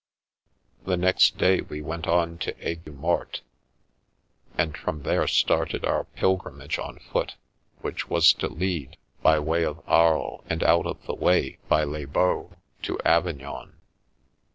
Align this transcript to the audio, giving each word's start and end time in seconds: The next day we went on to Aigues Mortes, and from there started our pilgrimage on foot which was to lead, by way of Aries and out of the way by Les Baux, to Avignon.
The 0.83 0.97
next 0.97 1.37
day 1.37 1.61
we 1.61 1.79
went 1.83 2.07
on 2.07 2.39
to 2.39 2.55
Aigues 2.67 2.87
Mortes, 2.91 3.41
and 4.57 4.75
from 4.75 5.03
there 5.03 5.27
started 5.27 5.85
our 5.85 6.05
pilgrimage 6.05 6.79
on 6.79 6.97
foot 6.97 7.35
which 7.81 8.09
was 8.09 8.33
to 8.33 8.47
lead, 8.47 8.97
by 9.21 9.37
way 9.37 9.63
of 9.63 9.83
Aries 9.87 10.39
and 10.49 10.63
out 10.63 10.87
of 10.87 11.05
the 11.05 11.13
way 11.13 11.59
by 11.67 11.83
Les 11.83 12.05
Baux, 12.05 12.49
to 12.81 12.99
Avignon. 13.01 13.75